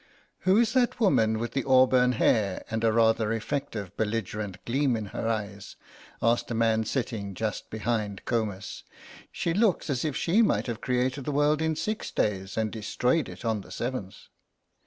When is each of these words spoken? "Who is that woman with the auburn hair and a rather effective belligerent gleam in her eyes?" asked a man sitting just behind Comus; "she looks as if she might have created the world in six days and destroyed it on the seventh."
"Who 0.49 0.57
is 0.57 0.73
that 0.73 0.99
woman 0.99 1.37
with 1.37 1.51
the 1.51 1.63
auburn 1.63 2.13
hair 2.13 2.65
and 2.71 2.83
a 2.83 2.91
rather 2.91 3.31
effective 3.31 3.95
belligerent 3.97 4.65
gleam 4.65 4.95
in 4.97 5.05
her 5.13 5.27
eyes?" 5.27 5.75
asked 6.23 6.49
a 6.49 6.55
man 6.55 6.85
sitting 6.85 7.35
just 7.35 7.69
behind 7.69 8.25
Comus; 8.25 8.81
"she 9.31 9.53
looks 9.53 9.91
as 9.91 10.03
if 10.03 10.15
she 10.17 10.41
might 10.41 10.65
have 10.65 10.81
created 10.81 11.23
the 11.25 11.31
world 11.31 11.61
in 11.61 11.75
six 11.75 12.09
days 12.09 12.57
and 12.57 12.71
destroyed 12.71 13.29
it 13.29 13.45
on 13.45 13.61
the 13.61 13.69
seventh." 13.69 14.15